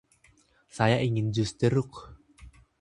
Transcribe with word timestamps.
Saya 0.77 0.97
ingin 1.07 1.27
jus 1.35 1.51
jeruk. 1.61 1.93